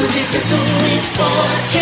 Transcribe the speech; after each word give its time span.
Notícias 0.00 0.44
do 0.44 0.54
esporte. 0.96 1.78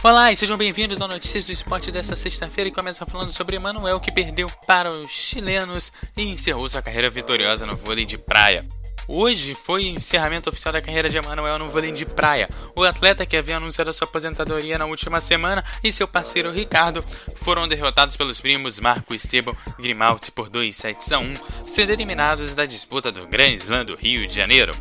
Olá 0.00 0.30
e 0.30 0.36
sejam 0.36 0.56
bem-vindos 0.56 1.00
ao 1.00 1.08
Notícias 1.08 1.44
do 1.44 1.50
Esporte 1.50 1.90
desta 1.90 2.14
sexta-feira 2.14 2.70
e 2.70 2.72
começa 2.72 3.04
falando 3.04 3.32
sobre 3.32 3.56
Emanuel 3.56 3.98
que 3.98 4.12
perdeu 4.12 4.48
para 4.64 4.92
os 4.92 5.10
chilenos 5.10 5.92
e 6.16 6.22
encerrou 6.22 6.68
sua 6.68 6.80
carreira 6.80 7.10
vitoriosa 7.10 7.66
no 7.66 7.74
vôlei 7.76 8.04
de 8.04 8.16
praia. 8.16 8.64
Hoje 9.08 9.56
foi 9.56 9.86
o 9.86 9.98
encerramento 9.98 10.48
oficial 10.48 10.72
da 10.72 10.80
carreira 10.80 11.10
de 11.10 11.18
Emanuel 11.18 11.58
no 11.58 11.68
vôlei 11.68 11.90
de 11.90 12.06
praia. 12.06 12.48
O 12.76 12.84
atleta 12.84 13.26
que 13.26 13.36
havia 13.36 13.56
anunciado 13.56 13.92
sua 13.92 14.06
aposentadoria 14.06 14.78
na 14.78 14.86
última 14.86 15.20
semana 15.20 15.64
e 15.82 15.92
seu 15.92 16.06
parceiro 16.06 16.52
Ricardo 16.52 17.04
foram 17.36 17.66
derrotados 17.66 18.16
pelos 18.16 18.40
primos 18.40 18.78
Marco 18.78 19.12
e 19.12 19.16
Esteban 19.16 19.52
Grimaldi 19.80 20.30
por 20.30 20.48
2 20.48 20.76
sets 20.76 21.10
a 21.10 21.18
1, 21.18 21.34
sendo 21.66 21.90
eliminados 21.90 22.54
da 22.54 22.66
disputa 22.66 23.10
do 23.10 23.26
Grand 23.26 23.54
Slam 23.54 23.84
do 23.84 23.96
Rio 23.96 24.28
de 24.28 24.34
Janeiro. 24.34 24.72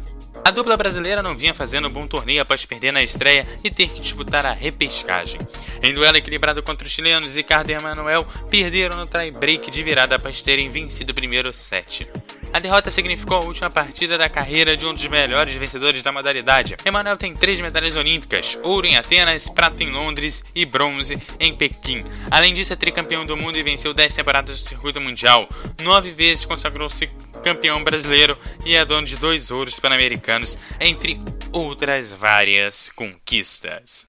A 0.45 0.51
dupla 0.51 0.77
brasileira 0.77 1.23
não 1.23 1.33
vinha 1.33 1.55
fazendo 1.55 1.87
um 1.87 1.91
bom 1.91 2.05
torneio 2.05 2.39
após 2.39 2.63
perder 2.63 2.93
na 2.93 3.01
estreia 3.01 3.47
e 3.63 3.71
ter 3.71 3.89
que 3.89 3.99
disputar 3.99 4.45
a 4.45 4.53
repescagem. 4.53 5.39
Em 5.81 5.91
duelo 5.91 6.17
equilibrado 6.17 6.61
contra 6.61 6.85
os 6.85 6.93
chilenos, 6.93 7.35
Ricardo 7.35 7.71
e 7.71 7.73
Emanuel 7.73 8.23
perderam 8.47 8.95
no 8.95 9.07
tie-break 9.07 9.71
de 9.71 9.81
virada 9.81 10.17
após 10.17 10.43
terem 10.43 10.69
vencido 10.69 11.13
o 11.13 11.15
primeiro 11.15 11.51
set. 11.51 12.07
A 12.53 12.59
derrota 12.59 12.91
significou 12.91 13.37
a 13.37 13.43
última 13.43 13.71
partida 13.71 14.19
da 14.19 14.29
carreira 14.29 14.77
de 14.77 14.85
um 14.85 14.93
dos 14.93 15.05
melhores 15.07 15.55
vencedores 15.55 16.03
da 16.03 16.11
modalidade. 16.11 16.77
Emanuel 16.85 17.17
tem 17.17 17.33
três 17.33 17.59
medalhas 17.59 17.95
olímpicas: 17.95 18.57
ouro 18.61 18.85
em 18.85 18.95
Atenas, 18.95 19.49
prata 19.49 19.83
em 19.83 19.89
Londres 19.89 20.43
e 20.53 20.63
bronze 20.63 21.19
em 21.39 21.55
Pequim. 21.55 22.05
Além 22.29 22.53
disso, 22.53 22.71
é 22.71 22.75
tricampeão 22.75 23.25
do 23.25 23.35
mundo 23.35 23.57
e 23.57 23.63
venceu 23.63 23.95
10 23.95 24.15
temporadas 24.15 24.61
do 24.61 24.69
circuito 24.69 25.01
mundial. 25.01 25.49
Nove 25.83 26.11
vezes 26.11 26.45
consagrou-se 26.45 27.09
campeão 27.45 27.83
brasileiro 27.83 28.35
e 28.65 28.75
é 28.75 28.83
dono 28.83 29.05
de 29.05 29.17
dois 29.17 29.51
ouros 29.51 29.79
pan-americanos, 29.79 30.57
entre 30.79 31.21
outras 31.51 32.11
várias 32.11 32.89
conquistas. 32.89 34.05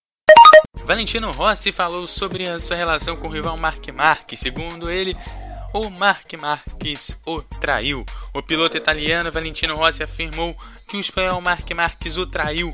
Valentino 0.86 1.30
Rossi 1.32 1.70
falou 1.70 2.08
sobre 2.08 2.48
a 2.48 2.58
sua 2.58 2.76
relação 2.76 3.14
com 3.14 3.28
o 3.28 3.30
rival 3.30 3.58
Mark 3.58 3.86
Marques. 3.88 4.40
Segundo 4.40 4.90
ele, 4.90 5.14
o 5.74 5.90
Mark 5.90 6.32
Marques 6.40 7.20
o 7.26 7.42
traiu. 7.42 8.06
O 8.32 8.42
piloto 8.42 8.78
italiano 8.78 9.30
Valentino 9.30 9.76
Rossi 9.76 10.02
afirmou 10.02 10.56
que 10.88 10.96
o 10.96 11.00
espanhol 11.00 11.38
Mark 11.42 11.70
Marques 11.72 12.16
o 12.16 12.26
traiu 12.26 12.72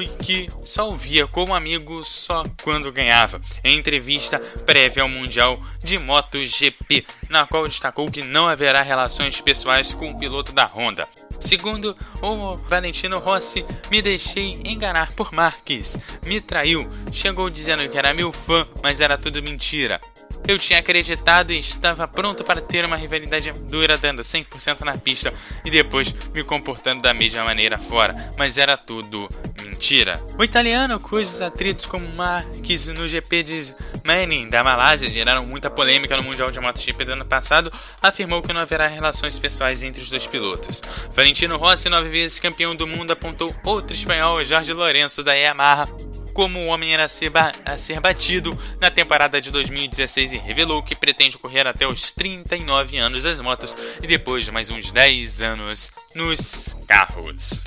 e 0.00 0.08
que 0.08 0.48
só 0.62 0.90
via 0.90 1.26
como 1.26 1.54
amigo 1.54 2.04
só 2.04 2.44
quando 2.62 2.92
ganhava. 2.92 3.40
Em 3.62 3.76
entrevista 3.76 4.38
prévia 4.64 5.02
ao 5.02 5.08
Mundial 5.08 5.60
de 5.82 5.98
MotoGP, 5.98 7.06
na 7.28 7.46
qual 7.46 7.66
destacou 7.66 8.10
que 8.10 8.22
não 8.22 8.48
haverá 8.48 8.82
relações 8.82 9.40
pessoais 9.40 9.92
com 9.92 10.10
o 10.10 10.18
piloto 10.18 10.52
da 10.52 10.66
Honda. 10.66 11.08
Segundo 11.38 11.96
o 12.20 12.56
Valentino 12.56 13.18
Rossi, 13.18 13.64
me 13.90 14.02
deixei 14.02 14.60
enganar 14.64 15.12
por 15.12 15.32
Marques. 15.32 15.96
Me 16.24 16.40
traiu. 16.40 16.88
Chegou 17.12 17.48
dizendo 17.48 17.88
que 17.88 17.98
era 17.98 18.14
meu 18.14 18.32
fã, 18.32 18.66
mas 18.82 19.00
era 19.00 19.16
tudo 19.16 19.42
mentira. 19.42 20.00
Eu 20.46 20.58
tinha 20.58 20.78
acreditado 20.78 21.52
e 21.52 21.58
estava 21.58 22.08
pronto 22.08 22.42
para 22.42 22.60
ter 22.60 22.84
uma 22.84 22.96
rivalidade 22.96 23.52
dura 23.52 23.96
dando 23.96 24.22
100% 24.22 24.80
na 24.80 24.96
pista 24.96 25.32
e 25.64 25.70
depois 25.70 26.12
me 26.34 26.42
comportando 26.42 27.02
da 27.02 27.14
mesma 27.14 27.44
maneira 27.44 27.78
fora, 27.78 28.32
mas 28.36 28.58
era 28.58 28.76
tudo 28.76 29.28
mentira. 29.60 30.20
O 30.38 30.44
italiano, 30.44 30.98
cujos 31.00 31.40
atritos 31.40 31.86
com 31.86 31.98
Marques 32.14 32.88
no 32.88 33.06
GP 33.06 33.42
de 33.42 33.74
Manning 34.04 34.48
da 34.48 34.64
Malásia 34.64 35.08
geraram 35.08 35.44
muita 35.46 35.70
polêmica 35.70 36.16
no 36.16 36.22
Mundial 36.22 36.50
de 36.50 36.60
MotoGP 36.60 37.04
do 37.04 37.12
ano 37.12 37.24
passado, 37.24 37.72
afirmou 38.02 38.42
que 38.42 38.52
não 38.52 38.60
haverá 38.60 38.86
relações 38.86 39.38
pessoais 39.38 39.82
entre 39.82 40.02
os 40.02 40.10
dois 40.10 40.26
pilotos. 40.26 40.82
Valentino 41.12 41.56
Rossi, 41.56 41.88
nove 41.88 42.08
vezes 42.08 42.38
campeão 42.38 42.74
do 42.74 42.86
mundo, 42.86 43.12
apontou 43.12 43.54
outro 43.64 43.94
espanhol, 43.94 44.44
Jorge 44.44 44.72
Lourenço 44.72 45.22
da 45.22 45.34
Yamaha, 45.34 45.86
como 46.32 46.58
o 46.58 46.66
homem 46.66 46.94
era 46.94 47.04
a 47.04 47.08
ser, 47.08 47.30
a 47.64 47.76
ser 47.76 48.00
batido 48.00 48.58
na 48.80 48.90
temporada 48.90 49.40
de 49.40 49.50
2016 49.50 50.32
e 50.32 50.38
revelou 50.38 50.82
que 50.82 50.94
pretende 50.94 51.38
correr 51.38 51.66
até 51.66 51.86
os 51.86 52.12
39 52.12 52.98
anos 52.98 53.24
das 53.24 53.40
motos 53.40 53.76
e 54.02 54.06
depois 54.06 54.44
de 54.44 54.50
mais 54.50 54.70
uns 54.70 54.90
10 54.90 55.40
anos 55.40 55.90
nos 56.14 56.76
carros. 56.86 57.64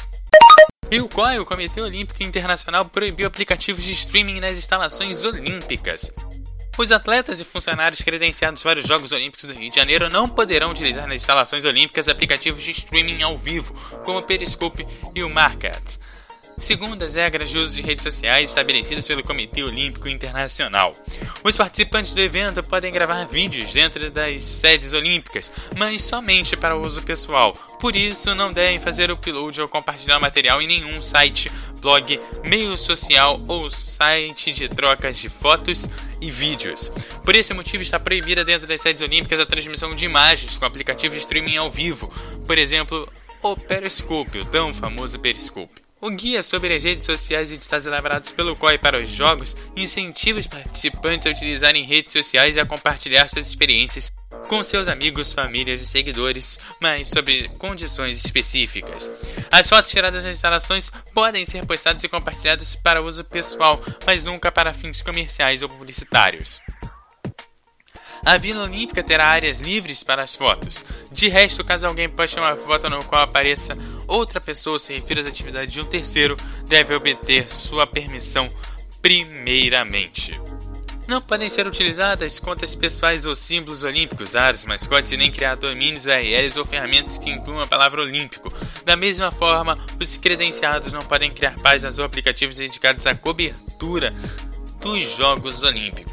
E 0.93 1.01
o 1.01 1.09
COI, 1.09 1.39
o 1.39 1.45
Comitê 1.45 1.81
Olímpico 1.81 2.21
Internacional, 2.21 2.85
proibiu 2.85 3.25
aplicativos 3.25 3.83
de 3.83 3.93
streaming 3.93 4.39
nas 4.39 4.59
instalações 4.59 5.23
olímpicas. 5.23 6.13
Os 6.77 6.91
atletas 6.91 7.39
e 7.39 7.43
funcionários 7.43 8.03
credenciados 8.03 8.61
para 8.61 8.79
os 8.79 8.87
Jogos 8.87 9.11
Olímpicos 9.11 9.49
do 9.49 9.55
Rio 9.55 9.71
de 9.71 9.75
Janeiro 9.75 10.07
não 10.07 10.29
poderão 10.29 10.69
utilizar 10.69 11.07
nas 11.07 11.15
instalações 11.15 11.65
olímpicas 11.65 12.07
aplicativos 12.07 12.61
de 12.61 12.69
streaming 12.69 13.23
ao 13.23 13.35
vivo, 13.35 13.73
como 14.05 14.19
o 14.19 14.21
Periscope 14.21 14.85
e 15.15 15.23
o 15.23 15.29
Market 15.31 15.97
segundo 16.63 17.03
as 17.03 17.15
regras 17.15 17.49
de 17.49 17.57
uso 17.57 17.75
de 17.75 17.81
redes 17.81 18.03
sociais 18.03 18.49
estabelecidas 18.49 19.05
pelo 19.05 19.21
Comitê 19.21 19.61
Olímpico 19.61 20.07
Internacional. 20.07 20.93
Os 21.43 21.57
participantes 21.57 22.13
do 22.13 22.21
evento 22.21 22.63
podem 22.63 22.91
gravar 22.91 23.25
vídeos 23.25 23.73
dentro 23.73 24.09
das 24.09 24.41
sedes 24.43 24.93
olímpicas, 24.93 25.51
mas 25.75 26.01
somente 26.03 26.55
para 26.55 26.77
uso 26.77 27.01
pessoal. 27.01 27.51
Por 27.81 27.97
isso, 27.97 28.33
não 28.33 28.53
devem 28.53 28.79
fazer 28.79 29.11
o 29.11 29.15
upload 29.15 29.61
ou 29.61 29.67
compartilhar 29.67 30.21
material 30.21 30.61
em 30.61 30.67
nenhum 30.67 31.01
site, 31.01 31.51
blog, 31.81 32.17
meio 32.45 32.77
social 32.77 33.41
ou 33.45 33.69
site 33.69 34.53
de 34.53 34.69
trocas 34.69 35.17
de 35.17 35.27
fotos 35.27 35.85
e 36.21 36.31
vídeos. 36.31 36.89
Por 37.25 37.35
esse 37.35 37.53
motivo, 37.53 37.83
está 37.83 37.99
proibida 37.99 38.45
dentro 38.45 38.65
das 38.65 38.79
sedes 38.79 39.01
olímpicas 39.01 39.37
a 39.37 39.45
transmissão 39.45 39.93
de 39.93 40.05
imagens 40.05 40.57
com 40.57 40.65
aplicativo 40.65 41.13
de 41.13 41.19
streaming 41.19 41.57
ao 41.57 41.69
vivo, 41.69 42.11
por 42.47 42.57
exemplo, 42.57 43.11
o 43.41 43.57
Periscope, 43.57 44.39
o 44.39 44.45
tão 44.45 44.73
famoso 44.73 45.19
Periscope. 45.19 45.82
O 46.03 46.09
guia 46.09 46.43
sobre 46.43 46.75
as 46.75 46.83
redes 46.83 47.05
sociais 47.05 47.49
e 47.49 47.53
editados 47.53 47.87
elaborados 47.87 48.33
pelo 48.33 48.57
COI 48.57 48.77
para 48.77 49.01
os 49.01 49.07
jogos 49.07 49.55
incentiva 49.73 50.37
os 50.37 50.45
participantes 50.45 51.25
a 51.25 51.29
utilizarem 51.29 51.85
redes 51.85 52.11
sociais 52.11 52.57
e 52.57 52.59
a 52.59 52.65
compartilhar 52.65 53.25
suas 53.29 53.47
experiências 53.47 54.11
com 54.49 54.61
seus 54.65 54.89
amigos, 54.89 55.31
famílias 55.31 55.79
e 55.79 55.87
seguidores, 55.87 56.59
mas 56.81 57.07
sobre 57.07 57.47
condições 57.57 58.17
específicas. 58.17 59.09
As 59.49 59.69
fotos 59.69 59.91
tiradas 59.91 60.25
das 60.25 60.35
instalações 60.35 60.91
podem 61.13 61.45
ser 61.45 61.65
postadas 61.65 62.03
e 62.03 62.09
compartilhadas 62.09 62.75
para 62.75 63.01
uso 63.01 63.23
pessoal, 63.23 63.81
mas 64.05 64.25
nunca 64.25 64.51
para 64.51 64.73
fins 64.73 65.01
comerciais 65.01 65.63
ou 65.63 65.69
publicitários. 65.69 66.59
A 68.25 68.37
Vila 68.37 68.63
Olímpica 68.63 69.03
terá 69.03 69.27
áreas 69.27 69.59
livres 69.59 70.01
para 70.01 70.23
as 70.23 70.33
fotos. 70.33 70.85
De 71.11 71.27
resto, 71.27 71.63
caso 71.63 71.85
alguém 71.85 72.07
poste 72.07 72.39
uma 72.39 72.55
foto 72.55 72.89
no 72.89 73.03
qual 73.03 73.23
apareça 73.23 73.77
outra 74.07 74.39
pessoa 74.39 74.79
se 74.79 74.93
refira 74.93 75.21
às 75.21 75.27
atividades 75.27 75.73
de 75.73 75.81
um 75.81 75.85
terceiro, 75.85 76.37
deve 76.65 76.95
obter 76.95 77.49
sua 77.49 77.85
permissão 77.85 78.47
primeiramente. 79.01 80.39
Não 81.05 81.21
podem 81.21 81.49
ser 81.49 81.67
utilizadas 81.67 82.39
contas 82.39 82.73
pessoais 82.73 83.25
ou 83.25 83.35
símbolos 83.35 83.83
olímpicos, 83.83 84.37
aros, 84.37 84.63
mascotes 84.63 85.11
e 85.11 85.17
nem 85.17 85.29
criar 85.29 85.55
domínios 85.55 86.05
URLs 86.05 86.57
ou 86.57 86.63
ferramentas 86.63 87.17
que 87.17 87.29
incluam 87.29 87.59
a 87.59 87.67
palavra 87.67 88.01
olímpico. 88.01 88.53
Da 88.85 88.95
mesma 88.95 89.29
forma, 89.29 89.77
os 90.01 90.15
credenciados 90.15 90.93
não 90.93 91.01
podem 91.01 91.29
criar 91.29 91.59
páginas 91.59 91.99
ou 91.99 92.05
aplicativos 92.05 92.55
dedicados 92.55 93.05
à 93.05 93.13
cobertura 93.13 94.13
dos 94.79 95.01
Jogos 95.17 95.61
Olímpicos. 95.61 96.12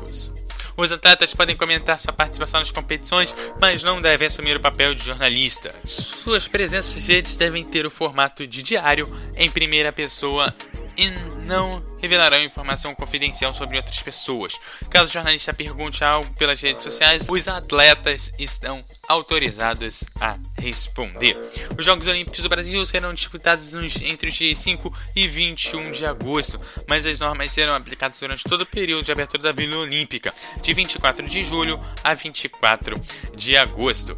Os 0.80 0.91
atletas 0.91 1.34
podem 1.34 1.54
comentar 1.54 2.00
sua 2.00 2.10
participação 2.10 2.58
nas 2.58 2.70
competições, 2.70 3.36
mas 3.60 3.82
não 3.82 4.00
devem 4.00 4.28
assumir 4.28 4.56
o 4.56 4.60
papel 4.60 4.94
de 4.94 5.04
jornalista. 5.04 5.74
Suas 5.84 6.48
presenças 6.48 6.96
nas 6.96 7.06
redes 7.06 7.36
devem 7.36 7.62
ter 7.62 7.84
o 7.84 7.91
formato 7.91 8.46
de 8.46 8.62
diário 8.62 9.06
em 9.36 9.50
primeira 9.50 9.92
pessoa 9.92 10.54
e 10.96 11.10
não 11.46 11.82
revelarão 12.00 12.42
informação 12.42 12.94
confidencial 12.94 13.52
sobre 13.52 13.76
outras 13.76 14.00
pessoas. 14.02 14.54
Caso 14.88 15.10
o 15.10 15.12
jornalista 15.12 15.52
pergunte 15.52 16.02
algo 16.02 16.30
pelas 16.34 16.60
redes 16.60 16.82
sociais, 16.82 17.26
os 17.28 17.48
atletas 17.48 18.32
estão 18.38 18.84
autorizados 19.08 20.04
a 20.20 20.36
responder. 20.58 21.36
Os 21.76 21.84
Jogos 21.84 22.06
Olímpicos 22.06 22.40
do 22.40 22.48
Brasil 22.48 22.84
serão 22.86 23.12
disputados 23.12 23.74
entre 24.02 24.28
os 24.28 24.34
dias 24.34 24.58
5 24.58 24.92
e 25.15 25.26
21 25.26 25.92
de 25.92 26.06
agosto, 26.06 26.60
mas 26.86 27.04
as 27.04 27.18
normas 27.18 27.53
serão 27.53 27.74
aplicadas 27.74 28.20
durante 28.20 28.44
todo 28.44 28.62
o 28.62 28.66
período 28.66 29.04
de 29.04 29.12
abertura 29.12 29.42
da 29.42 29.53
Vila 29.53 29.78
Olímpica, 29.78 30.32
de 30.62 30.72
24 30.72 31.26
de 31.26 31.42
julho 31.42 31.80
a 32.03 32.15
24 32.15 33.00
de 33.34 33.56
agosto. 33.56 34.16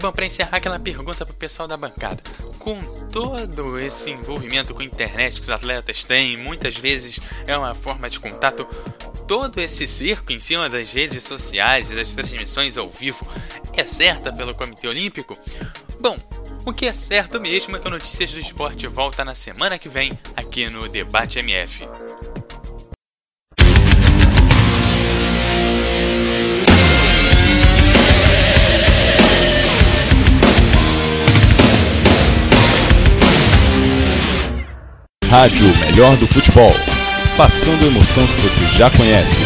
Bom, 0.00 0.12
para 0.12 0.26
encerrar 0.26 0.56
aquela 0.56 0.78
pergunta 0.78 1.24
para 1.24 1.32
o 1.32 1.36
pessoal 1.36 1.66
da 1.66 1.76
bancada. 1.76 2.22
Com 2.58 2.80
todo 3.12 3.78
esse 3.78 4.10
envolvimento 4.10 4.74
com 4.74 4.82
a 4.82 4.84
internet 4.84 5.36
que 5.36 5.42
os 5.42 5.50
atletas 5.50 6.04
têm, 6.04 6.36
muitas 6.36 6.76
vezes 6.76 7.20
é 7.46 7.56
uma 7.56 7.74
forma 7.74 8.10
de 8.10 8.20
contato, 8.20 8.66
todo 9.26 9.60
esse 9.60 9.86
circo 9.86 10.32
em 10.32 10.40
cima 10.40 10.68
das 10.68 10.92
redes 10.92 11.24
sociais 11.24 11.90
e 11.90 11.94
das 11.94 12.10
transmissões 12.10 12.76
ao 12.76 12.90
vivo 12.90 13.26
é 13.72 13.84
certa 13.84 14.32
pelo 14.32 14.54
Comitê 14.54 14.88
Olímpico? 14.88 15.38
Bom, 16.00 16.16
o 16.64 16.72
que 16.72 16.86
é 16.86 16.92
certo 16.92 17.40
mesmo 17.40 17.76
é 17.76 17.78
que 17.78 17.86
o 17.86 17.90
Notícias 17.90 18.32
do 18.32 18.40
Esporte 18.40 18.86
volta 18.86 19.24
na 19.24 19.34
semana 19.34 19.78
que 19.78 19.88
vem 19.88 20.18
aqui 20.36 20.68
no 20.68 20.88
Debate 20.88 21.38
MF. 21.38 21.88
Rádio 35.38 35.68
Melhor 35.80 36.16
do 36.16 36.26
Futebol. 36.26 36.72
Passando 37.36 37.84
a 37.84 37.88
emoção 37.88 38.26
que 38.26 38.40
você 38.40 38.64
já 38.68 38.90
conhece. 38.90 39.42